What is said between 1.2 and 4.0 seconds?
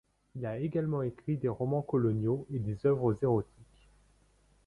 des romans coloniaux et des œuvres érotiques.